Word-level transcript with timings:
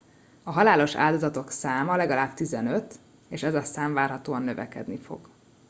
a 0.43 0.51
halálos 0.51 0.95
áldozatok 0.95 1.49
száma 1.51 1.95
legalább 1.95 2.33
15 2.33 2.95
és 3.29 3.43
ez 3.43 3.53
a 3.53 3.61
szám 3.61 3.93
várhatóan 3.93 4.41
növekedni 4.41 4.97
fog 4.97 5.29